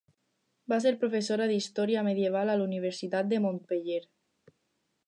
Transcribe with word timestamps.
Va 0.71 0.79
ser 0.85 0.93
professora 1.03 1.47
d'història 1.51 2.03
medieval 2.09 2.53
a 2.55 2.57
la 2.63 2.67
Universitat 2.71 3.31
de 3.35 3.43
Montpeller. 3.47 4.05